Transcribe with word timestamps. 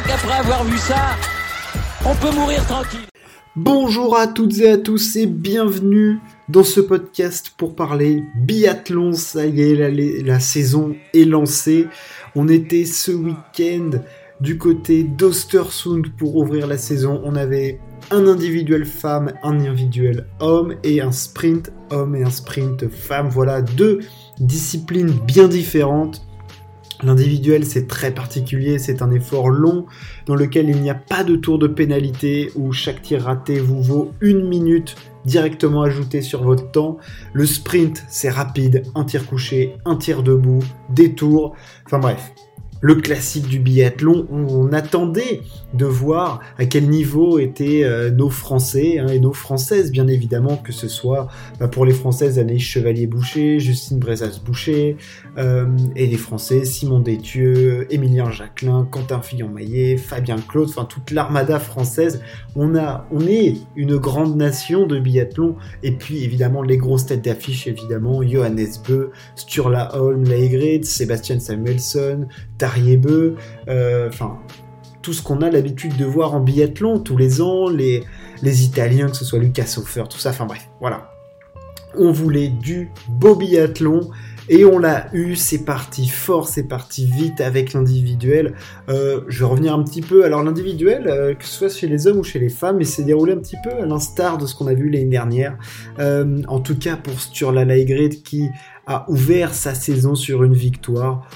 crois 0.00 0.16
qu'après 0.16 0.38
avoir 0.38 0.64
vu 0.64 0.78
ça, 0.78 1.16
on 2.04 2.14
peut 2.14 2.34
mourir 2.34 2.64
tranquille. 2.66 3.00
Bonjour 3.56 4.16
à 4.16 4.26
toutes 4.26 4.58
et 4.58 4.70
à 4.70 4.78
tous 4.78 5.16
et 5.16 5.26
bienvenue 5.26 6.18
dans 6.48 6.62
ce 6.64 6.80
podcast 6.80 7.52
pour 7.56 7.74
parler 7.74 8.22
biathlon. 8.36 9.12
Ça 9.12 9.46
y 9.46 9.60
est, 9.62 9.74
la, 9.74 9.90
la 9.90 10.40
saison 10.40 10.94
est 11.12 11.24
lancée. 11.24 11.86
On 12.34 12.48
était 12.48 12.84
ce 12.84 13.10
week-end 13.10 13.90
du 14.40 14.56
côté 14.56 15.02
d'Ostersund 15.02 16.06
pour 16.16 16.36
ouvrir 16.36 16.66
la 16.66 16.78
saison. 16.78 17.20
On 17.24 17.34
avait 17.34 17.80
un 18.10 18.26
individuel 18.26 18.86
femme, 18.86 19.32
un 19.42 19.60
individuel 19.60 20.26
homme 20.38 20.76
et 20.82 21.00
un 21.00 21.12
sprint 21.12 21.72
homme 21.90 22.14
et 22.14 22.22
un 22.22 22.30
sprint 22.30 22.88
femme. 22.88 23.28
Voilà 23.28 23.60
deux 23.60 24.00
disciplines 24.38 25.12
bien 25.26 25.48
différentes 25.48 26.22
L'individuel, 27.02 27.64
c'est 27.64 27.86
très 27.86 28.12
particulier, 28.12 28.78
c'est 28.78 29.00
un 29.00 29.10
effort 29.10 29.48
long 29.48 29.86
dans 30.26 30.34
lequel 30.34 30.68
il 30.68 30.80
n'y 30.82 30.90
a 30.90 30.94
pas 30.94 31.24
de 31.24 31.36
tour 31.36 31.58
de 31.58 31.66
pénalité 31.66 32.50
où 32.56 32.72
chaque 32.72 33.00
tir 33.02 33.22
raté 33.22 33.58
vous 33.58 33.82
vaut 33.82 34.12
une 34.20 34.46
minute 34.46 34.96
directement 35.24 35.82
ajoutée 35.82 36.20
sur 36.20 36.42
votre 36.42 36.70
temps. 36.70 36.98
Le 37.32 37.46
sprint, 37.46 38.04
c'est 38.08 38.30
rapide, 38.30 38.82
un 38.94 39.04
tir 39.04 39.26
couché, 39.26 39.76
un 39.84 39.96
tir 39.96 40.22
debout, 40.22 40.62
des 40.90 41.14
tours, 41.14 41.54
enfin 41.86 41.98
bref, 41.98 42.32
le 42.80 42.94
classique 42.96 43.46
du 43.46 43.58
biathlon. 43.58 44.26
On, 44.30 44.70
attendait 44.72 45.42
de 45.74 45.84
voir 45.84 46.40
à 46.56 46.64
quel 46.64 46.88
niveau 46.88 47.40
étaient 47.40 47.82
euh, 47.82 48.10
nos 48.10 48.30
Français 48.30 48.98
hein, 48.98 49.08
et 49.08 49.18
nos 49.18 49.32
Françaises, 49.32 49.90
bien 49.90 50.06
évidemment, 50.06 50.56
que 50.56 50.72
ce 50.72 50.86
soit 50.86 51.28
bah, 51.58 51.66
pour 51.66 51.84
les 51.84 51.92
Françaises 51.92 52.38
Anaïs 52.38 52.62
Chevalier-Boucher, 52.62 53.58
Justine 53.58 53.98
Brezas-Boucher, 53.98 54.96
euh, 55.38 55.66
et 55.96 56.06
les 56.06 56.16
Français 56.16 56.64
Simon 56.64 57.00
Détieux, 57.00 57.92
Émilien 57.92 58.30
Jacquelin, 58.30 58.86
Quentin 58.88 59.20
Fillon-Maillet, 59.20 59.96
Fabien 59.96 60.36
Claude, 60.36 60.68
enfin 60.68 60.84
toute 60.84 61.10
l'armada 61.10 61.58
française. 61.58 62.22
On, 62.54 62.76
a, 62.76 63.06
on 63.10 63.26
est 63.26 63.56
une 63.74 63.96
grande 63.96 64.36
nation 64.36 64.86
de 64.86 65.00
biathlon, 65.00 65.56
et 65.82 65.92
puis 65.92 66.22
évidemment 66.22 66.62
les 66.62 66.76
grosses 66.76 67.06
têtes 67.06 67.24
d'affiche, 67.24 67.66
évidemment, 67.66 68.22
Johannes 68.22 68.68
Beu, 68.86 69.10
Sturla 69.34 69.96
Holm, 69.96 70.24
Laegrid, 70.24 70.84
Sébastien 70.84 71.40
Samuelson, 71.40 72.28
euh, 73.68 74.08
enfin 74.08 74.38
tout 75.02 75.12
ce 75.12 75.22
qu'on 75.22 75.40
a 75.40 75.50
l'habitude 75.50 75.96
de 75.96 76.04
voir 76.04 76.34
en 76.34 76.40
biathlon 76.40 76.98
tous 76.98 77.16
les 77.16 77.40
ans, 77.40 77.68
les, 77.68 78.04
les 78.42 78.64
Italiens, 78.64 79.08
que 79.08 79.16
ce 79.16 79.24
soit 79.24 79.38
Lucas 79.38 79.76
Hofer, 79.78 80.04
tout 80.10 80.18
ça, 80.18 80.30
enfin 80.30 80.44
bref, 80.44 80.68
voilà. 80.78 81.10
On 81.96 82.12
voulait 82.12 82.48
du 82.48 82.90
beau 83.08 83.34
biathlon 83.34 84.10
et 84.48 84.64
on 84.64 84.78
l'a 84.78 85.08
eu, 85.12 85.36
c'est 85.36 85.64
parti 85.64 86.06
fort, 86.06 86.48
c'est 86.48 86.64
parti 86.64 87.06
vite 87.06 87.40
avec 87.40 87.72
l'individuel. 87.72 88.54
Euh, 88.88 89.22
je 89.28 89.40
vais 89.40 89.44
revenir 89.44 89.74
un 89.74 89.82
petit 89.82 90.02
peu. 90.02 90.24
Alors 90.24 90.42
l'individuel, 90.42 91.08
euh, 91.08 91.34
que 91.34 91.44
ce 91.44 91.50
soit 91.50 91.68
chez 91.68 91.86
les 91.88 92.06
hommes 92.06 92.18
ou 92.18 92.24
chez 92.24 92.38
les 92.38 92.48
femmes, 92.48 92.80
il 92.80 92.86
s'est 92.86 93.04
déroulé 93.04 93.32
un 93.32 93.38
petit 93.38 93.56
peu 93.64 93.70
à 93.70 93.86
l'instar 93.86 94.38
de 94.38 94.46
ce 94.46 94.54
qu'on 94.54 94.66
a 94.66 94.74
vu 94.74 94.90
l'année 94.90 95.06
dernière. 95.06 95.56
en 95.98 96.60
tout 96.60 96.78
cas 96.78 96.96
pour 96.96 97.18
Sturla 97.20 97.64
Laigrid 97.64 98.22
qui 98.22 98.48
a 98.86 99.08
ouvert 99.08 99.54
sa 99.54 99.74
saison 99.74 100.14
sur 100.14 100.42
une 100.44 100.54
victoire 100.54 101.28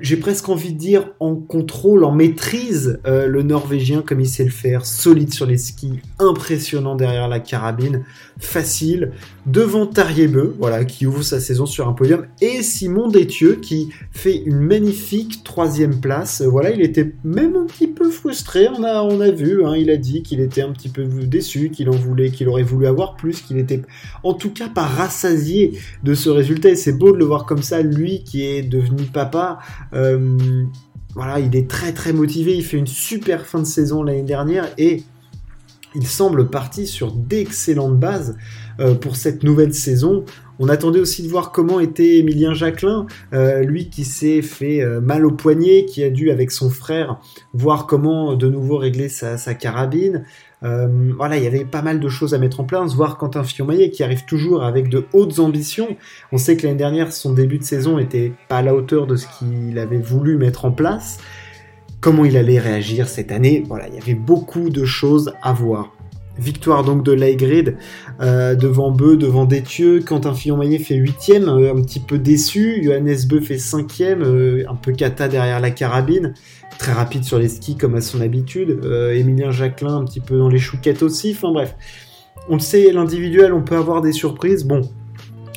j'ai 0.00 0.16
presque 0.16 0.48
envie 0.48 0.72
de 0.72 0.78
dire 0.78 1.10
en 1.20 1.36
contrôle, 1.36 2.04
en 2.04 2.12
maîtrise 2.12 3.00
euh, 3.06 3.26
le 3.26 3.42
Norvégien 3.42 4.02
comme 4.02 4.20
il 4.20 4.28
sait 4.28 4.44
le 4.44 4.50
faire, 4.50 4.86
solide 4.86 5.32
sur 5.32 5.46
les 5.46 5.58
skis, 5.58 6.00
impressionnant 6.18 6.96
derrière 6.96 7.28
la 7.28 7.40
carabine, 7.40 8.04
facile, 8.38 9.12
devant 9.46 9.86
Tariebeu, 9.86 10.56
voilà, 10.58 10.84
qui 10.84 11.06
ouvre 11.06 11.22
sa 11.22 11.40
saison 11.40 11.66
sur 11.66 11.88
un 11.88 11.92
podium, 11.92 12.26
et 12.40 12.62
Simon 12.62 13.08
Détieux 13.08 13.56
qui 13.60 13.90
fait 14.12 14.36
une 14.36 14.60
magnifique 14.60 15.44
troisième 15.44 16.00
place. 16.00 16.42
Voilà, 16.42 16.70
il 16.70 16.80
était 16.80 17.12
même 17.22 17.56
un 17.56 17.66
petit 17.66 17.86
peu 17.86 18.10
frustré, 18.10 18.68
on 18.68 18.82
a, 18.84 19.02
on 19.02 19.20
a 19.20 19.30
vu, 19.30 19.64
hein, 19.64 19.76
il 19.76 19.90
a 19.90 19.96
dit 19.96 20.22
qu'il 20.22 20.40
était 20.40 20.62
un 20.62 20.72
petit 20.72 20.88
peu 20.88 21.04
déçu, 21.04 21.70
qu'il 21.70 21.90
en 21.90 21.96
voulait, 21.96 22.30
qu'il 22.30 22.48
aurait 22.48 22.62
voulu 22.62 22.86
avoir 22.86 23.16
plus, 23.16 23.42
qu'il 23.42 23.58
était 23.58 23.82
en 24.22 24.34
tout 24.34 24.50
cas 24.50 24.68
pas 24.68 24.86
rassasié 24.86 25.78
de 26.02 26.14
ce 26.14 26.30
résultat, 26.30 26.70
et 26.70 26.76
c'est 26.76 26.92
beau 26.92 27.12
de 27.12 27.18
le 27.18 27.24
voir 27.24 27.44
comme 27.44 27.62
ça, 27.62 27.82
lui 27.82 28.24
qui 28.24 28.44
est 28.44 28.62
devenu 28.62 29.02
papa. 29.04 29.58
Euh, 29.92 30.64
voilà, 31.14 31.40
il 31.40 31.54
est 31.56 31.68
très 31.68 31.92
très 31.92 32.12
motivé, 32.12 32.56
il 32.56 32.64
fait 32.64 32.78
une 32.78 32.86
super 32.86 33.46
fin 33.46 33.58
de 33.58 33.66
saison 33.66 34.02
l'année 34.02 34.22
dernière 34.22 34.68
et 34.78 35.02
il 35.94 36.06
semble 36.06 36.48
parti 36.48 36.86
sur 36.86 37.12
d'excellentes 37.12 37.98
bases 37.98 38.36
euh, 38.80 38.94
pour 38.94 39.16
cette 39.16 39.42
nouvelle 39.42 39.74
saison. 39.74 40.24
On 40.58 40.70
attendait 40.70 41.00
aussi 41.00 41.22
de 41.22 41.28
voir 41.28 41.52
comment 41.52 41.80
était 41.80 42.18
Emilien 42.18 42.54
Jacquelin, 42.54 43.06
euh, 43.34 43.62
lui 43.62 43.90
qui 43.90 44.04
s'est 44.04 44.40
fait 44.40 44.82
mal 45.02 45.26
au 45.26 45.32
poignet, 45.32 45.84
qui 45.84 46.02
a 46.02 46.08
dû 46.08 46.30
avec 46.30 46.50
son 46.50 46.70
frère 46.70 47.20
voir 47.52 47.86
comment 47.86 48.34
de 48.34 48.48
nouveau 48.48 48.78
régler 48.78 49.08
sa, 49.08 49.36
sa 49.36 49.54
carabine. 49.54 50.24
Euh, 50.64 51.12
voilà, 51.16 51.38
il 51.38 51.44
y 51.44 51.46
avait 51.46 51.64
pas 51.64 51.82
mal 51.82 51.98
de 51.98 52.08
choses 52.08 52.34
à 52.34 52.38
mettre 52.38 52.60
en 52.60 52.64
place, 52.64 52.94
voir 52.94 53.18
Quentin 53.18 53.42
Fillon-Maillet 53.42 53.90
qui 53.90 54.04
arrive 54.04 54.24
toujours 54.24 54.62
avec 54.62 54.88
de 54.88 55.06
hautes 55.12 55.38
ambitions. 55.38 55.96
On 56.30 56.38
sait 56.38 56.56
que 56.56 56.66
l'année 56.66 56.78
dernière, 56.78 57.12
son 57.12 57.32
début 57.32 57.58
de 57.58 57.64
saison 57.64 57.98
était 57.98 58.32
pas 58.48 58.58
à 58.58 58.62
la 58.62 58.74
hauteur 58.74 59.06
de 59.06 59.16
ce 59.16 59.26
qu'il 59.38 59.78
avait 59.78 59.98
voulu 59.98 60.36
mettre 60.36 60.64
en 60.64 60.72
place. 60.72 61.18
Comment 62.00 62.24
il 62.24 62.36
allait 62.36 62.58
réagir 62.58 63.08
cette 63.08 63.32
année? 63.32 63.64
Voilà, 63.66 63.88
il 63.88 63.94
y 63.94 63.98
avait 63.98 64.14
beaucoup 64.14 64.70
de 64.70 64.84
choses 64.84 65.34
à 65.42 65.52
voir. 65.52 65.92
Victoire 66.38 66.82
donc 66.82 67.04
de 67.04 67.12
Laigrid 67.12 67.76
euh, 68.20 68.54
devant 68.54 68.90
Beu, 68.90 69.16
devant 69.16 69.44
Détieux. 69.44 70.00
Quentin 70.00 70.32
Fillon-Maillet 70.32 70.78
fait 70.78 70.94
8 70.94 71.30
euh, 71.30 71.74
un 71.74 71.82
petit 71.82 72.00
peu 72.00 72.18
déçu. 72.18 72.82
Johannes 72.82 73.16
Beu 73.28 73.40
fait 73.40 73.58
5 73.58 74.00
euh, 74.00 74.64
un 74.68 74.74
peu 74.74 74.92
cata 74.92 75.28
derrière 75.28 75.60
la 75.60 75.70
carabine. 75.70 76.32
Très 76.78 76.92
rapide 76.92 77.24
sur 77.24 77.38
les 77.38 77.48
skis 77.48 77.76
comme 77.76 77.94
à 77.96 78.00
son 78.00 78.20
habitude. 78.22 78.80
Euh, 78.84 79.14
Émilien 79.14 79.50
Jacquelin 79.50 79.96
un 79.96 80.04
petit 80.04 80.20
peu 80.20 80.38
dans 80.38 80.48
les 80.48 80.58
chouquettes 80.58 81.02
aussi. 81.02 81.34
Enfin 81.36 81.52
bref, 81.52 81.76
on 82.48 82.54
le 82.54 82.60
sait, 82.60 82.90
l'individuel, 82.92 83.52
on 83.52 83.62
peut 83.62 83.76
avoir 83.76 84.00
des 84.00 84.12
surprises. 84.12 84.64
Bon, 84.64 84.80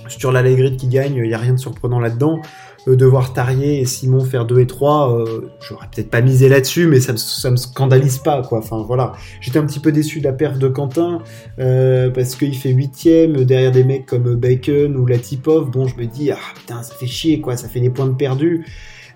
sur 0.09 0.33
la 0.33 0.41
Laigrid 0.41 0.77
qui 0.77 0.87
gagne, 0.87 1.15
il 1.15 1.23
n'y 1.23 1.33
a 1.33 1.37
rien 1.37 1.53
de 1.53 1.59
surprenant 1.59 1.99
là-dedans. 1.99 2.41
Euh, 2.87 2.95
de 2.95 3.05
voir 3.05 3.33
Tarier 3.33 3.81
et 3.81 3.85
Simon 3.85 4.23
faire 4.23 4.45
2 4.45 4.59
et 4.59 4.67
3, 4.67 5.19
euh, 5.19 5.41
j'aurais 5.59 5.87
peut-être 5.93 6.09
pas 6.09 6.21
misé 6.21 6.49
là-dessus, 6.49 6.87
mais 6.87 6.99
ça 6.99 7.13
me, 7.13 7.51
me 7.51 7.55
scandalise 7.55 8.19
pas, 8.19 8.41
quoi. 8.43 8.59
Enfin, 8.59 8.83
voilà. 8.85 9.13
J'étais 9.41 9.59
un 9.59 9.65
petit 9.65 9.79
peu 9.79 9.91
déçu 9.91 10.19
de 10.19 10.25
la 10.25 10.33
perf 10.33 10.59
de 10.59 10.67
Quentin, 10.67 11.21
euh, 11.59 12.09
parce 12.11 12.35
qu'il 12.35 12.55
fait 12.55 12.73
8ème 12.73 13.43
derrière 13.43 13.71
des 13.71 13.83
mecs 13.83 14.05
comme 14.05 14.35
Bacon 14.35 14.95
ou 14.95 15.05
Latipov. 15.05 15.71
Bon, 15.71 15.87
je 15.87 15.95
me 15.95 16.05
dis, 16.05 16.31
ah 16.31 16.37
putain, 16.55 16.83
ça 16.83 16.93
fait 16.95 17.07
chier, 17.07 17.41
quoi, 17.41 17.57
ça 17.57 17.67
fait 17.67 17.79
des 17.81 17.89
points 17.89 18.07
de 18.07 18.15
perdus. 18.15 18.65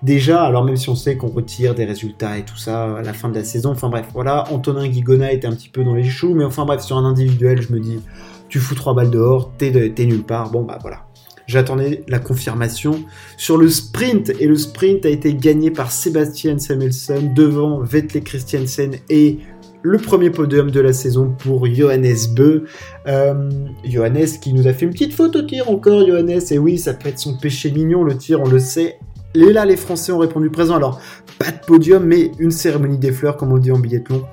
Déjà, 0.02 0.44
alors 0.44 0.64
même 0.64 0.78
si 0.78 0.90
on 0.90 0.96
sait 0.96 1.18
qu'on 1.18 1.28
retire 1.28 1.76
des 1.76 1.84
résultats 1.84 2.38
et 2.38 2.46
tout 2.46 2.56
ça 2.56 2.96
à 2.98 3.02
la 3.02 3.12
fin 3.12 3.28
de 3.28 3.36
la 3.36 3.44
saison, 3.44 3.72
enfin 3.72 3.90
bref, 3.90 4.06
voilà, 4.14 4.46
Antonin 4.50 4.88
Guigona 4.88 5.34
était 5.34 5.46
un 5.46 5.52
petit 5.52 5.68
peu 5.68 5.84
dans 5.84 5.94
les 5.94 6.06
choux, 6.06 6.34
mais 6.34 6.46
enfin 6.46 6.64
bref, 6.64 6.82
sur 6.82 6.98
un 6.98 7.04
individuel, 7.04 7.62
je 7.62 7.74
me 7.74 7.82
dis, 7.82 8.00
tu 8.48 8.60
fous 8.60 8.76
trois 8.76 8.94
balles 8.94 9.12
dehors, 9.12 9.52
t'es 9.58 9.92
nulle 10.06 10.24
part, 10.24 10.52
bon 10.52 10.64
bah 10.64 10.78
voilà. 10.82 11.09
J'attendais 11.50 12.04
la 12.08 12.20
confirmation 12.20 13.04
sur 13.36 13.58
le 13.58 13.70
sprint 13.70 14.32
et 14.40 14.46
le 14.46 14.56
sprint 14.56 15.04
a 15.08 15.10
été 15.10 15.34
gagné 15.34 15.72
par 15.72 15.92
Sébastien 15.92 16.60
Samuelson 16.60 17.32
devant 17.36 17.82
Vettel 17.82 18.24
Christiansen 18.24 18.98
et 19.10 19.40
le 19.82 19.98
premier 19.98 20.30
podium 20.30 20.70
de 20.70 20.80
la 20.80 20.94
saison 20.94 21.34
pour 21.36 21.66
Johannes 21.66 22.36
Beu. 22.36 22.66
Euh, 23.08 23.50
Johannes 23.84 24.28
qui 24.40 24.54
nous 24.54 24.68
a 24.68 24.74
fait 24.74 24.86
une 24.86 24.92
petite 24.92 25.12
faute 25.12 25.36
au 25.38 25.42
tir 25.42 25.68
encore, 25.72 26.06
Johannes. 26.06 26.40
Et 26.52 26.60
oui, 26.60 26.78
ça 26.78 26.94
peut 26.94 27.10
être 27.10 27.18
son 27.18 27.36
péché 27.36 27.72
mignon, 27.72 28.04
le 28.04 28.16
tir, 28.16 28.42
on 28.42 28.48
le 28.48 28.60
sait. 28.60 29.00
Et 29.34 29.52
là, 29.52 29.66
les 29.66 29.76
Français 29.76 30.12
ont 30.12 30.20
répondu 30.20 30.52
présent. 30.52 30.76
Alors, 30.76 31.02
pas 31.40 31.50
de 31.50 31.66
podium, 31.66 32.04
mais 32.04 32.30
une 32.38 32.52
cérémonie 32.52 33.00
des 33.00 33.12
fleurs, 33.12 33.38
comme 33.38 33.52
on 33.52 33.58
dit 33.58 33.72
en 33.72 33.80
long 33.80 34.24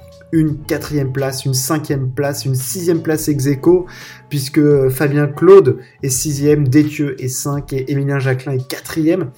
une 0.40 0.58
quatrième 0.58 1.12
place, 1.12 1.44
une 1.44 1.54
cinquième 1.54 2.10
place, 2.10 2.44
une 2.44 2.54
sixième 2.54 3.02
place 3.02 3.28
ex 3.28 3.46
aequo, 3.46 3.86
puisque 4.28 4.88
Fabien 4.88 5.26
Claude 5.26 5.78
est 6.02 6.10
sixième, 6.10 6.68
Détieux 6.68 7.16
est 7.22 7.28
cinq 7.28 7.72
et 7.72 7.90
Émilien 7.90 8.18
Jacquelin 8.18 8.52
est 8.52 8.68
quatrième. 8.68 9.30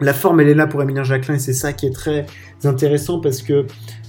La 0.00 0.12
forme, 0.12 0.40
elle 0.40 0.48
est 0.48 0.54
là 0.54 0.66
pour 0.66 0.82
Émilien 0.82 1.04
Jacquelin 1.04 1.34
et 1.34 1.38
c'est 1.38 1.54
ça 1.54 1.72
qui 1.72 1.86
est 1.86 1.94
très 1.94 2.26
intéressant 2.64 3.20
parce 3.20 3.42
que 3.42 3.66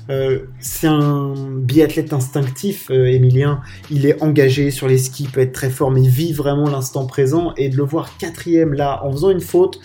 euh, 0.10 0.46
c'est 0.60 0.88
un 0.88 1.34
biathlète 1.58 2.14
instinctif, 2.14 2.90
euh, 2.92 3.06
Émilien. 3.06 3.62
Il 3.92 4.06
est 4.06 4.22
engagé 4.22 4.72
sur 4.72 4.88
les 4.88 4.98
skis, 4.98 5.28
peut 5.28 5.42
être 5.42 5.54
très 5.54 5.70
fort, 5.70 5.92
mais 5.92 6.02
il 6.02 6.10
vit 6.10 6.34
vraiment 6.34 6.70
l'instant 6.70 7.06
présent. 7.06 7.54
Et 7.58 7.70
de 7.70 7.78
le 7.78 7.84
voir 7.84 8.18
quatrième 8.18 8.74
là, 8.74 9.02
en 9.04 9.12
faisant 9.12 9.30
une 9.32 9.42
faute, 9.42 9.80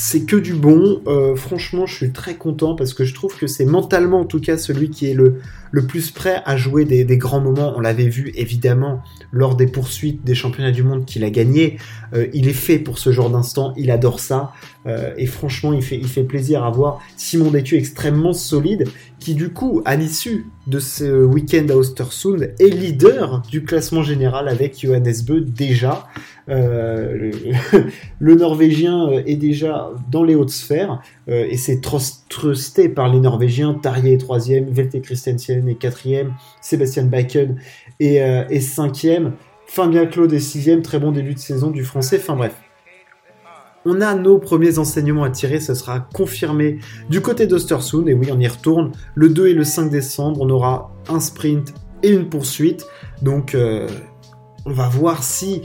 c'est 0.00 0.20
que 0.20 0.36
du 0.36 0.54
bon. 0.54 1.02
Euh, 1.08 1.34
franchement, 1.34 1.84
je 1.84 1.92
suis 1.92 2.12
très 2.12 2.36
content 2.36 2.76
parce 2.76 2.94
que 2.94 3.02
je 3.02 3.12
trouve 3.12 3.36
que 3.36 3.48
c'est 3.48 3.64
mentalement, 3.64 4.20
en 4.20 4.24
tout 4.24 4.40
cas, 4.40 4.56
celui 4.56 4.90
qui 4.90 5.10
est 5.10 5.14
le, 5.14 5.40
le 5.70 5.86
plus 5.86 6.10
prêt 6.10 6.42
à 6.44 6.56
jouer 6.56 6.84
des, 6.84 7.18
grands 7.18 7.40
moments. 7.40 7.74
On 7.76 7.80
l'avait 7.80 8.08
vu 8.08 8.32
évidemment 8.34 9.02
lors 9.32 9.56
des 9.56 9.66
poursuites 9.66 10.24
des 10.24 10.34
championnats 10.34 10.72
du 10.72 10.82
monde 10.82 11.04
qu'il 11.04 11.24
a 11.24 11.30
gagné. 11.30 11.78
Euh, 12.14 12.26
il 12.32 12.48
est 12.48 12.52
fait 12.52 12.78
pour 12.78 12.98
ce 12.98 13.12
genre 13.12 13.30
d'instant, 13.30 13.74
il 13.76 13.90
adore 13.90 14.20
ça. 14.20 14.52
Euh, 14.86 15.12
et 15.18 15.26
franchement, 15.26 15.72
il 15.72 15.82
fait, 15.82 16.22
plaisir 16.22 16.64
à 16.64 16.70
voir 16.70 17.00
Simon 17.16 17.50
Détu 17.50 17.76
extrêmement 17.76 18.32
solide, 18.32 18.88
qui 19.18 19.34
du 19.34 19.50
coup, 19.50 19.82
à 19.84 19.96
l'issue 19.96 20.46
de 20.66 20.78
ce 20.78 21.24
week-end 21.24 21.66
à 21.70 21.74
Ostersund, 21.74 22.54
est 22.58 22.68
leader 22.68 23.42
du 23.50 23.64
classement 23.64 24.02
général 24.02 24.48
avec 24.48 24.80
Johannes 24.80 25.12
Beu 25.26 25.40
déjà. 25.40 26.06
Euh, 26.48 27.30
le, 28.18 28.34
Norvégien 28.34 29.10
est 29.26 29.36
déjà 29.36 29.90
dans 30.10 30.24
les 30.24 30.34
hautes 30.34 30.50
sphères 30.50 31.02
et 31.26 31.58
c'est 31.58 31.82
trusté 32.28 32.88
par 32.88 33.12
les 33.12 33.20
Norvégiens. 33.20 33.74
Tarier 33.74 34.14
est 34.14 34.18
troisième, 34.18 34.70
Velte 34.70 35.02
Christensen 35.02 35.57
est 35.66 35.74
quatrième, 35.74 36.34
Sébastien 36.60 37.04
Bakken 37.04 37.56
est, 37.98 38.20
euh, 38.20 38.46
est 38.48 38.60
cinquième, 38.60 39.32
Fabien 39.68 40.06
Claude 40.06 40.32
est 40.32 40.40
sixième. 40.40 40.82
Très 40.82 40.98
bon 40.98 41.12
début 41.12 41.34
de 41.34 41.38
saison 41.38 41.70
du 41.70 41.84
Français. 41.84 42.18
Enfin 42.20 42.34
bref. 42.34 42.54
On 43.84 44.00
a 44.00 44.14
nos 44.14 44.38
premiers 44.38 44.78
enseignements 44.78 45.22
à 45.22 45.30
tirer, 45.30 45.60
ce 45.60 45.72
sera 45.72 46.00
confirmé 46.00 46.78
du 47.08 47.20
côté 47.20 47.46
d'Ostersund, 47.46 48.08
et 48.08 48.12
oui, 48.12 48.28
on 48.32 48.40
y 48.40 48.48
retourne. 48.48 48.92
Le 49.14 49.28
2 49.28 49.48
et 49.48 49.54
le 49.54 49.64
5 49.64 49.88
décembre, 49.88 50.40
on 50.40 50.50
aura 50.50 50.92
un 51.08 51.20
sprint 51.20 51.72
et 52.02 52.10
une 52.10 52.28
poursuite. 52.28 52.86
Donc, 53.22 53.54
euh, 53.54 53.88
on 54.66 54.72
va 54.72 54.88
voir 54.88 55.22
si 55.22 55.62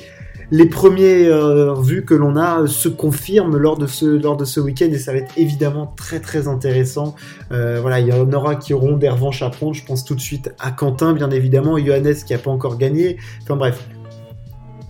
les 0.54 0.68
premiers 0.68 1.26
euh, 1.26 1.74
vues 1.74 2.06
que 2.06 2.14
l'on 2.14 2.36
a 2.36 2.68
se 2.68 2.88
confirment 2.88 3.58
lors 3.58 3.76
de 3.76 3.88
ce, 3.88 4.06
lors 4.06 4.38
week-end 4.58 4.86
et 4.92 5.00
ça 5.00 5.12
va 5.12 5.18
être 5.18 5.36
évidemment 5.36 5.92
très 5.98 6.20
très 6.20 6.48
intéressant. 6.48 7.16
Euh, 7.52 7.80
voilà, 7.82 8.00
il 8.00 8.08
y 8.08 8.14
en 8.14 8.32
aura 8.32 8.56
qui 8.56 8.76
auront 8.76 8.96
des 8.96 9.10
revanches 9.10 9.42
à 9.42 9.50
prendre. 9.50 9.74
Je 9.74 9.84
pense 9.84 10.06
tout 10.06 10.14
de 10.14 10.22
suite 10.22 10.54
à 10.60 10.70
Quentin, 10.70 11.14
bien 11.14 11.32
évidemment, 11.32 11.80
Johannes 11.80 12.14
qui 12.14 12.34
n'a 12.34 12.40
pas 12.40 12.52
encore 12.52 12.78
gagné. 12.78 13.18
Enfin 13.42 13.56
bref, 13.56 13.84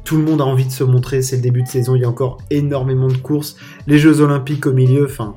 tout 0.04 0.18
le 0.18 0.24
monde 0.24 0.42
a 0.42 0.45
envie 0.45 0.65
de 0.65 0.71
se 0.71 0.83
montrer. 0.83 1.21
C'est 1.21 1.38
le 1.38 1.42
début 1.42 1.63
de 1.63 1.69
saison, 1.69 1.95
il 1.95 2.01
y 2.01 2.06
a 2.06 2.10
encore 2.10 2.39
énormément 2.50 3.07
de 3.07 3.15
courses. 3.15 3.56
Les 3.88 4.00
Jeux 4.00 4.19
Olympiques 4.19 4.65
au 4.65 4.74
milieu, 4.74 5.06
enfin. 5.06 5.33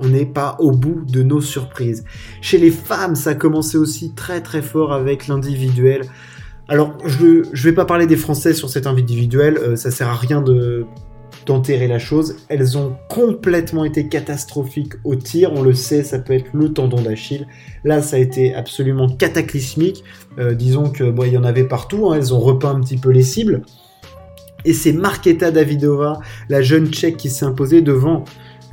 On 0.00 0.08
n'est 0.08 0.26
pas 0.26 0.56
au 0.58 0.72
bout 0.72 1.02
de 1.06 1.22
nos 1.22 1.40
surprises. 1.40 2.04
Chez 2.40 2.58
les 2.58 2.72
femmes, 2.72 3.14
ça 3.14 3.30
a 3.30 3.34
commencé 3.34 3.76
aussi 3.76 4.12
très 4.12 4.40
très 4.40 4.60
fort 4.60 4.92
avec 4.92 5.28
l'individuel. 5.28 6.02
Alors, 6.68 6.96
je 7.04 7.26
ne 7.26 7.62
vais 7.62 7.72
pas 7.72 7.84
parler 7.84 8.06
des 8.06 8.16
Français 8.16 8.54
sur 8.54 8.70
cet 8.70 8.86
individuel, 8.86 9.58
euh, 9.58 9.76
ça 9.76 9.90
sert 9.90 10.08
à 10.08 10.16
rien 10.16 10.40
de 10.40 10.86
d'enterrer 11.46 11.88
la 11.88 11.98
chose. 11.98 12.36
Elles 12.48 12.78
ont 12.78 12.96
complètement 13.08 13.84
été 13.84 14.08
catastrophiques 14.08 14.94
au 15.04 15.14
tir, 15.14 15.52
on 15.52 15.62
le 15.62 15.74
sait, 15.74 16.02
ça 16.02 16.18
peut 16.18 16.32
être 16.32 16.48
le 16.54 16.72
tendon 16.72 17.02
d'Achille. 17.02 17.46
Là, 17.84 18.00
ça 18.00 18.16
a 18.16 18.18
été 18.18 18.54
absolument 18.54 19.08
cataclysmique. 19.08 20.04
Euh, 20.38 20.54
disons 20.54 20.90
que 20.90 21.04
bon, 21.04 21.24
il 21.24 21.32
y 21.32 21.36
en 21.36 21.44
avait 21.44 21.64
partout, 21.64 22.08
hein. 22.08 22.14
elles 22.16 22.32
ont 22.32 22.38
repeint 22.38 22.74
un 22.74 22.80
petit 22.80 22.96
peu 22.96 23.10
les 23.10 23.22
cibles. 23.22 23.62
Et 24.64 24.72
c'est 24.72 24.92
Marketa 24.92 25.50
Davidova, 25.50 26.20
la 26.48 26.62
jeune 26.62 26.86
tchèque 26.86 27.18
qui 27.18 27.28
s'est 27.28 27.44
imposée 27.44 27.82
devant 27.82 28.24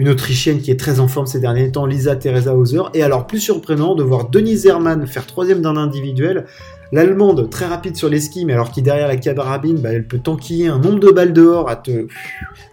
une 0.01 0.09
Autrichienne 0.09 0.61
qui 0.61 0.71
est 0.71 0.79
très 0.79 0.99
en 0.99 1.07
forme 1.07 1.27
ces 1.27 1.39
derniers 1.39 1.71
temps, 1.71 1.85
Lisa 1.85 2.15
Teresa 2.15 2.55
Hauser. 2.55 2.81
Et 2.95 3.03
alors, 3.03 3.27
plus 3.27 3.39
surprenant 3.39 3.93
de 3.93 4.01
voir 4.01 4.29
Denise 4.29 4.65
Hermann 4.65 5.05
faire 5.05 5.27
troisième 5.27 5.61
d'un 5.61 5.77
individuel. 5.77 6.47
L'Allemande, 6.91 7.51
très 7.51 7.67
rapide 7.67 7.95
sur 7.95 8.09
les 8.09 8.19
skis, 8.19 8.43
mais 8.43 8.53
alors 8.53 8.71
qui 8.71 8.81
derrière 8.81 9.07
la 9.07 9.15
carabine, 9.15 9.77
bah, 9.77 9.89
elle 9.93 10.07
peut 10.07 10.17
tanquiller 10.17 10.69
un 10.69 10.79
nombre 10.79 10.99
de 10.99 11.11
balles 11.11 11.33
dehors 11.33 11.69
à 11.69 11.75
te... 11.75 12.07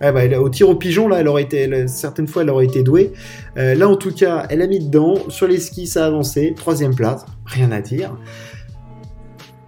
Ah, 0.01 0.11
bah, 0.11 0.23
au 0.41 0.49
tir 0.49 0.71
au 0.71 0.75
pigeon, 0.75 1.07
là, 1.07 1.21
elle 1.21 1.29
aurait 1.29 1.43
été, 1.43 1.87
certaines 1.87 2.29
fois, 2.29 2.41
elle 2.43 2.51
aurait 2.51 2.65
été 2.65 2.83
douée. 2.83 3.13
Euh, 3.59 3.75
là, 3.75 3.91
en 3.91 3.97
tout 3.97 4.15
cas, 4.15 4.47
elle 4.49 4.63
a 4.63 4.67
mis 4.67 4.81
dedans. 4.81 5.17
Sur 5.29 5.47
les 5.47 5.61
skis, 5.61 5.87
ça 5.87 6.05
a 6.05 6.07
avancé. 6.07 6.55
Troisième 6.57 6.95
place, 6.95 7.27
rien 7.45 7.71
à 7.73 7.83
dire. 7.83 8.17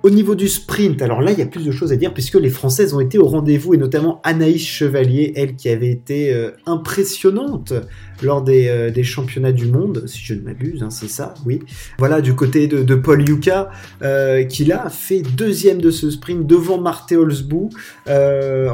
Au 0.03 0.09
niveau 0.09 0.35
du 0.35 0.49
sprint, 0.49 1.03
alors 1.03 1.21
là, 1.21 1.31
il 1.31 1.39
y 1.39 1.43
a 1.43 1.47
plus 1.47 1.63
de 1.63 1.71
choses 1.71 1.93
à 1.93 1.97
dire 1.97 2.15
puisque 2.15 2.37
les 2.37 2.49
Françaises 2.49 2.95
ont 2.95 3.01
été 3.01 3.19
au 3.19 3.27
rendez-vous 3.27 3.75
et 3.75 3.77
notamment 3.77 4.19
Anaïs 4.25 4.65
Chevalier, 4.67 5.35
elle 5.37 5.57
qui 5.57 5.69
avait 5.69 5.91
été 5.91 6.33
euh, 6.33 6.53
impressionnante 6.65 7.75
lors 8.23 8.45
euh, 8.49 8.91
des, 8.91 9.03
championnats 9.03 9.53
du 9.53 9.67
monde, 9.67 10.05
si 10.07 10.21
je 10.23 10.35
ne 10.35 10.41
m'abuse, 10.41 10.83
hein, 10.83 10.91
c'est 10.91 11.09
ça, 11.09 11.35
oui. 11.47 11.61
Voilà, 11.99 12.21
du 12.21 12.35
côté 12.35 12.67
de, 12.67 12.95
Paul 12.95 13.27
Yuka, 13.27 13.71
euh, 14.03 14.45
qui 14.45 14.65
l'a 14.65 14.89
fait 14.91 15.23
deuxième 15.23 15.81
de 15.81 15.91
ce 15.91 16.11
sprint 16.11 16.47
devant 16.47 16.81
Marthe 16.81 17.13
Holzbou. 17.13 17.71
Euh, 18.09 18.71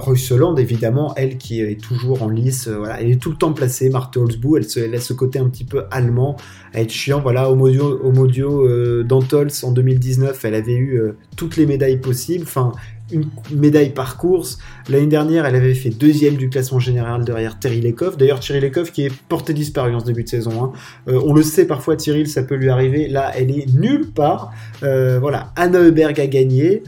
évidemment, 0.58 1.14
elle 1.16 1.38
qui 1.38 1.60
est 1.60 1.80
toujours 1.80 2.22
en 2.22 2.28
lice, 2.28 2.68
euh, 2.68 2.78
voilà, 2.78 3.00
elle 3.00 3.10
est 3.10 3.20
tout 3.20 3.30
le 3.30 3.36
temps 3.36 3.52
placée, 3.52 3.90
Marthe 3.90 4.16
Holzbou, 4.16 4.56
elle, 4.56 4.94
a 4.94 5.00
ce 5.00 5.12
côté 5.12 5.38
un 5.38 5.48
petit 5.48 5.64
peu 5.64 5.84
allemand, 5.90 6.36
à 6.72 6.80
être 6.80 6.92
chiant, 6.92 7.20
voilà, 7.20 7.50
au 7.50 7.54
Modio, 7.54 8.00
au 8.02 9.02
d'Antols 9.02 9.50
en 9.62 9.72
2019, 9.72 10.44
elle 10.44 10.54
avait 10.54 10.76
eu 10.76 11.00
toutes 11.36 11.56
les 11.56 11.66
médailles 11.66 12.00
possibles, 12.00 12.44
enfin, 12.44 12.72
une 13.10 13.28
médaille 13.52 13.90
par 13.90 14.16
course. 14.16 14.58
L'année 14.88 15.06
dernière, 15.06 15.46
elle 15.46 15.54
avait 15.54 15.74
fait 15.74 15.90
deuxième 15.90 16.34
du 16.36 16.48
classement 16.48 16.78
général 16.78 17.24
derrière 17.24 17.58
Thierry 17.58 17.80
Lekov. 17.80 18.16
D'ailleurs, 18.16 18.40
Thierry 18.40 18.60
Lekov 18.60 18.90
qui 18.90 19.04
est 19.04 19.12
porté 19.28 19.54
disparu 19.54 19.94
en 19.94 20.00
ce 20.00 20.06
début 20.06 20.24
de 20.24 20.28
saison. 20.28 20.64
Hein. 20.64 20.72
Euh, 21.08 21.20
on 21.24 21.32
le 21.32 21.42
sait 21.42 21.66
parfois, 21.66 21.96
Thierry, 21.96 22.26
ça 22.26 22.42
peut 22.42 22.56
lui 22.56 22.68
arriver. 22.68 23.08
Là, 23.08 23.32
elle 23.36 23.50
est 23.50 23.72
nulle 23.74 24.10
part. 24.10 24.52
Euh, 24.82 25.18
voilà, 25.20 25.52
Anna 25.56 25.78
Heuberg 25.78 26.18
a 26.20 26.26
gagné. 26.26 26.82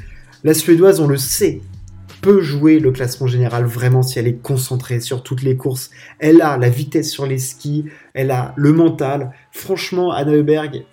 La 0.44 0.55
Suédoise, 0.55 1.00
on 1.00 1.06
le 1.06 1.17
sait, 1.17 1.61
peut 2.21 2.41
jouer 2.41 2.79
le 2.81 2.91
classement 2.91 3.26
général 3.26 3.64
vraiment 3.64 4.03
si 4.03 4.19
elle 4.19 4.26
est 4.26 4.43
concentrée 4.43 5.00
sur 5.00 5.23
toutes 5.23 5.43
les 5.43 5.56
courses. 5.56 5.91
Elle 6.19 6.43
a 6.43 6.56
la 6.56 6.69
vitesse 6.69 7.11
sur 7.11 7.26
les 7.26 7.38
skis, 7.38 7.85
elle 8.14 8.31
a 8.31 8.55
le 8.56 8.73
mental. 8.73 9.32
Franchement, 9.53 10.12
Anna 10.12 10.32
Heuberg, 10.32 10.85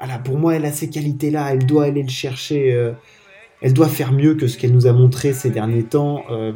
voilà, 0.00 0.18
pour 0.18 0.38
moi, 0.38 0.56
elle 0.56 0.64
a 0.64 0.72
ces 0.72 0.90
qualités-là. 0.90 1.52
Elle 1.52 1.64
doit 1.64 1.84
aller 1.84 2.02
le 2.02 2.08
chercher. 2.08 2.72
Euh, 2.72 2.92
elle 3.62 3.72
doit 3.72 3.88
faire 3.88 4.12
mieux 4.12 4.34
que 4.34 4.46
ce 4.46 4.58
qu'elle 4.58 4.72
nous 4.72 4.86
a 4.86 4.92
montré 4.92 5.32
ces 5.32 5.50
derniers 5.50 5.84
temps. 5.84 6.24
Euh, 6.30 6.52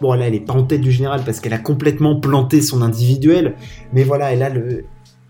bon, 0.00 0.12
là, 0.14 0.26
elle 0.26 0.34
est 0.34 0.40
pas 0.40 0.54
en 0.54 0.64
tête 0.64 0.80
du 0.80 0.90
général 0.90 1.22
parce 1.24 1.40
qu'elle 1.40 1.52
a 1.52 1.58
complètement 1.58 2.18
planté 2.18 2.60
son 2.62 2.82
individuel, 2.82 3.54
mais 3.92 4.04
voilà, 4.04 4.32
elle 4.32 4.42
a 4.42 4.48
le, 4.48 4.86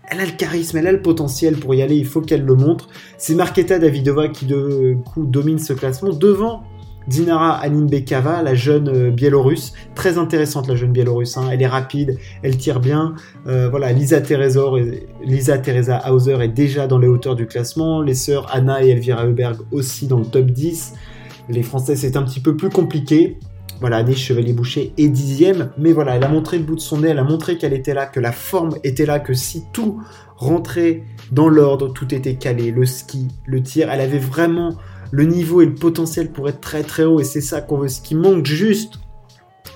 elle 0.09 0.21
a 0.21 0.25
le 0.25 0.31
charisme, 0.31 0.77
elle 0.77 0.87
a 0.87 0.91
le 0.91 1.01
potentiel 1.01 1.57
pour 1.57 1.75
y 1.75 1.81
aller. 1.81 1.95
Il 1.95 2.05
faut 2.05 2.21
qu'elle 2.21 2.43
le 2.43 2.55
montre. 2.55 2.89
C'est 3.17 3.35
Marketa 3.35 3.77
Davidova 3.77 4.29
qui 4.29 4.45
de 4.45 4.95
coup 5.05 5.25
domine 5.25 5.59
ce 5.59 5.73
classement 5.73 6.13
devant 6.13 6.63
Dinara 7.07 7.61
Bekava, 7.67 8.43
la 8.43 8.53
jeune 8.53 8.89
euh, 8.89 9.09
biélorusse, 9.09 9.73
très 9.95 10.17
intéressante 10.17 10.67
la 10.67 10.75
jeune 10.75 10.91
biélorusse, 10.91 11.37
hein. 11.37 11.49
elle 11.51 11.61
est 11.61 11.67
rapide, 11.67 12.17
elle 12.43 12.57
tire 12.57 12.79
bien. 12.79 13.15
Euh, 13.47 13.69
voilà, 13.69 13.91
Lisa, 13.91 14.19
Lisa 15.23 15.57
Teresa 15.57 16.11
Hauser 16.11 16.37
est 16.41 16.49
déjà 16.49 16.87
dans 16.87 16.99
les 16.99 17.07
hauteurs 17.07 17.35
du 17.35 17.47
classement, 17.47 18.01
les 18.01 18.13
sœurs 18.13 18.47
Anna 18.51 18.83
et 18.83 18.89
Elvira 18.89 19.25
Heuberg 19.25 19.57
aussi 19.71 20.07
dans 20.07 20.19
le 20.19 20.25
top 20.25 20.45
10. 20.47 20.93
Les 21.49 21.63
Français 21.63 21.95
c'est 21.95 22.15
un 22.15 22.23
petit 22.23 22.39
peu 22.39 22.55
plus 22.55 22.69
compliqué. 22.69 23.37
Voilà, 23.79 23.97
Annie 23.97 24.15
Chevalier-Boucher 24.15 24.93
est 24.97 25.07
dixième, 25.07 25.69
mais 25.77 25.93
voilà, 25.93 26.17
elle 26.17 26.23
a 26.25 26.27
montré 26.27 26.57
le 26.57 26.65
bout 26.65 26.75
de 26.75 26.81
son 26.81 26.99
nez, 26.99 27.09
elle 27.09 27.19
a 27.19 27.23
montré 27.23 27.57
qu'elle 27.57 27.71
était 27.71 27.93
là, 27.93 28.07
que 28.07 28.19
la 28.19 28.33
forme 28.33 28.75
était 28.83 29.05
là, 29.05 29.19
que 29.19 29.33
si 29.33 29.63
tout 29.71 30.01
rentrait 30.35 31.03
dans 31.31 31.47
l'ordre, 31.47 31.93
tout 31.93 32.13
était 32.13 32.35
calé, 32.35 32.71
le 32.71 32.85
ski, 32.85 33.29
le 33.45 33.63
tir, 33.63 33.89
elle 33.89 34.01
avait 34.01 34.19
vraiment 34.19 34.75
le 35.11 35.23
niveau 35.25 35.61
et 35.61 35.65
le 35.65 35.75
potentiel 35.75 36.31
pour 36.31 36.49
être 36.49 36.61
très 36.61 36.83
très 36.83 37.03
haut 37.03 37.19
et 37.19 37.23
c'est 37.23 37.41
ça 37.41 37.61
qu'on 37.61 37.77
veut. 37.77 37.87
Ce 37.87 38.01
qui 38.01 38.15
manque 38.15 38.45
juste 38.45 38.95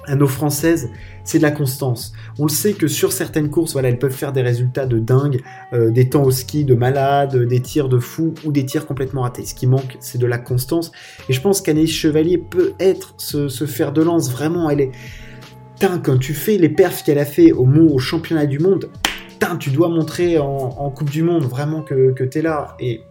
à 0.06 0.15
nos 0.15 0.27
françaises, 0.27 0.90
c'est 1.23 1.37
de 1.37 1.44
la 1.44 1.52
constance. 1.52 2.13
On 2.37 2.44
le 2.44 2.49
sait 2.49 2.73
que 2.73 2.87
sur 2.87 3.13
certaines 3.13 3.49
courses, 3.49 3.73
voilà, 3.73 3.90
elles 3.90 3.99
peuvent 3.99 4.11
faire 4.11 4.33
des 4.33 4.42
résultats 4.42 4.85
de 4.85 4.99
dingue, 4.99 5.42
euh, 5.71 5.92
des 5.92 6.09
temps 6.09 6.23
au 6.23 6.31
ski 6.31 6.66
de 6.66 6.75
malade, 6.75 7.37
des 7.37 7.61
tirs 7.61 7.87
de 7.87 7.99
fou 7.99 8.33
ou 8.44 8.52
des 8.52 8.66
tirs 8.66 8.85
complètement 8.85 9.21
ratés. 9.21 9.45
Ce 9.45 9.56
qui 9.56 9.66
manque, 9.66 9.97
c'est 10.02 10.18
de 10.18 10.25
la 10.25 10.37
constance. 10.37 10.92
Et 11.30 11.33
je 11.33 11.40
pense 11.40 11.61
qu'Anaïs 11.61 11.92
Chevalier 11.92 12.37
peut 12.37 12.73
être 12.80 13.13
ce, 13.18 13.47
fer 13.66 13.94
de 13.94 14.02
lance. 14.02 14.31
Vraiment, 14.31 14.69
elle 14.69 14.81
est. 14.81 14.92
Tain, 15.80 15.99
quand 15.99 16.18
tu 16.18 16.33
fais 16.33 16.57
les 16.57 16.69
perfs 16.69 17.04
qu'elle 17.04 17.19
a 17.19 17.25
fait 17.25 17.52
au, 17.52 17.66
au 17.66 17.99
championnat 17.99 18.45
du 18.45 18.59
monde, 18.59 18.90
tu 19.59 19.69
dois 19.69 19.90
montrer 19.90 20.37
en, 20.40 20.90
Coupe 20.92 21.09
du 21.09 21.23
Monde 21.23 21.44
vraiment 21.44 21.81
que, 21.81 22.11
que 22.11 22.23
tu 22.23 22.40
es 22.40 22.42
là. 22.42 22.75
Et 22.80 23.02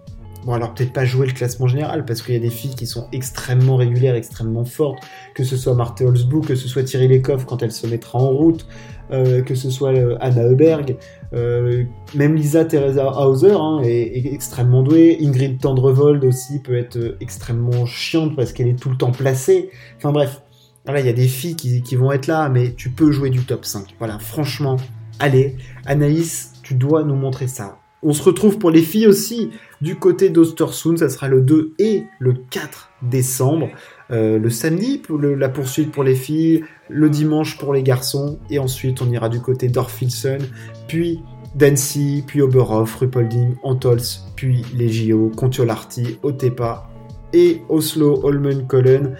Bon, 0.45 0.55
alors 0.55 0.75
peut-être 0.75 0.93
pas 0.93 1.05
jouer 1.05 1.27
le 1.29 1.33
classement 1.33 1.69
général, 1.69 2.05
parce 2.05 2.21
qu'il 2.21 2.35
y 2.35 2.37
a 2.37 2.41
des 2.41 2.51
filles 2.51 2.75
qui 2.75 2.87
sont 2.87 3.07
extrêmement 3.13 3.77
régulières, 3.77 4.17
extrêmement 4.17 4.65
fortes, 4.65 5.03
que 5.35 5.45
ce 5.45 5.57
soit 5.57 5.75
Marthe 5.75 6.01
Holzbou, 6.01 6.41
que 6.41 6.57
ce 6.57 6.67
soit 6.67 6.83
Thierry 6.83 7.07
Lecoff 7.07 7.45
quand 7.47 7.63
elle 7.63 7.71
se 7.71 7.87
mettra 7.87 8.19
en 8.19 8.31
route, 8.31 8.67
euh, 9.13 9.43
que 9.43 9.55
ce 9.55 9.71
soit 9.71 9.91
euh, 9.91 10.17
Anna 10.21 10.43
Heuberg, 10.43 10.97
euh, 11.33 11.85
même 12.15 12.35
Lisa 12.35 12.65
Teresa 12.65 13.21
Hauser 13.21 13.53
hein, 13.53 13.81
est, 13.85 14.33
extrêmement 14.33 14.83
douée, 14.83 15.19
Ingrid 15.21 15.61
Tendrevold 15.61 16.25
aussi 16.25 16.61
peut 16.61 16.77
être 16.77 17.17
extrêmement 17.21 17.87
chiante 17.87 18.35
parce 18.35 18.53
qu'elle 18.53 18.69
est 18.69 18.79
tout 18.79 18.91
le 18.91 18.97
temps 18.97 19.13
placée. 19.13 19.71
Enfin 19.97 20.11
bref, 20.11 20.43
voilà, 20.85 21.01
il 21.01 21.07
y 21.07 21.11
a 21.11 21.15
des 21.15 21.29
filles 21.29 21.55
qui, 21.55 21.83
qui 21.83 21.95
vont 21.95 22.11
être 22.11 22.27
là, 22.27 22.49
mais 22.49 22.73
tu 22.75 22.91
peux 22.91 23.13
jouer 23.13 23.31
du 23.31 23.45
top 23.45 23.65
5. 23.65 23.95
Voilà, 23.99 24.19
franchement, 24.19 24.77
allez, 25.21 25.57
Anaïs, 25.87 26.55
tu 26.65 26.75
dois 26.75 27.05
nous 27.05 27.15
montrer 27.15 27.47
ça. 27.47 27.79
On 28.03 28.13
se 28.13 28.23
retrouve 28.23 28.59
pour 28.59 28.73
les 28.73 28.83
filles 28.83 29.07
aussi 29.07 29.51
du 29.83 29.97
côté 29.97 30.31
d'Ostersund, 30.31 30.97
ça 30.97 31.09
sera 31.09 31.27
le 31.27 31.41
2 31.41 31.75
et 31.81 32.05
le 32.21 32.35
4 32.51 32.91
décembre. 33.03 33.69
Euh, 34.12 34.39
le 34.39 34.49
samedi 34.49 35.03
la 35.37 35.49
poursuite 35.49 35.91
pour 35.91 36.05
les 36.05 36.15
filles, 36.15 36.62
le 36.89 37.11
dimanche 37.11 37.59
pour 37.59 37.75
les 37.75 37.83
garçons, 37.83 38.39
et 38.49 38.61
ensuite 38.61 39.03
on 39.03 39.11
ira 39.11 39.29
du 39.29 39.41
côté 39.41 39.69
d'Orfilsen, 39.69 40.41
puis 40.87 41.21
Dancy, 41.57 42.23
puis 42.27 42.41
Oberhof, 42.41 42.95
Rupolding, 42.95 43.57
Antols, 43.65 44.01
puis 44.37 44.65
les 44.75 44.89
JO, 44.89 45.33
Contiolarty, 45.37 46.19
Otepa 46.23 46.89
et 47.33 47.62
Oslo 47.69 48.21
Holmenkollen 48.23 49.17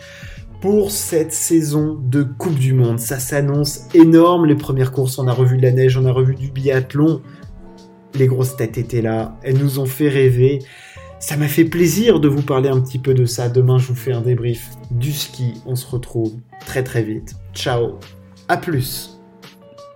pour 0.61 0.93
cette 0.93 1.33
saison 1.33 1.99
de 2.01 2.23
Coupe 2.23 2.55
du 2.55 2.73
Monde. 2.73 3.01
Ça 3.01 3.19
s'annonce 3.19 3.89
énorme. 3.95 4.47
Les 4.47 4.55
premières 4.55 4.93
courses, 4.93 5.19
on 5.19 5.27
a 5.27 5.33
revu 5.33 5.57
de 5.57 5.63
la 5.63 5.73
neige, 5.73 5.97
on 5.97 6.07
a 6.07 6.13
revu 6.13 6.37
du 6.37 6.53
biathlon. 6.53 7.21
Les 8.15 8.27
grosses 8.27 8.57
têtes 8.57 8.79
étaient 8.79 9.03
là, 9.03 9.39
elles 9.43 9.59
nous 9.59 9.79
ont 9.79 9.87
fait 9.87 10.09
rêver. 10.09 10.61
Ça 11.19 11.37
m'a 11.37 11.49
fait 11.49 11.65
plaisir 11.65 12.19
de 12.19 12.29
vous 12.29 12.43
parler 12.43 12.69
un 12.69 12.81
petit 12.81 12.99
peu 12.99 13.15
de 13.15 13.25
ça. 13.25 13.49
Demain, 13.49 13.79
je 13.79 13.87
vous 13.87 13.95
fais 13.95 14.13
un 14.13 14.23
débrief 14.23 14.71
du 14.91 15.13
ski. 15.13 15.55
On 15.67 15.77
se 15.77 15.87
retrouve 15.87 16.33
très 16.67 16.83
très 16.83 17.03
vite. 17.03 17.37
Ciao, 17.55 17.99
à 18.49 18.57
plus. 18.57 19.22